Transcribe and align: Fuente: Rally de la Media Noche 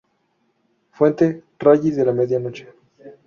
Fuente: 0.89 1.43
Rally 1.59 1.91
de 1.91 2.03
la 2.05 2.11
Media 2.11 2.39
Noche 2.39 2.67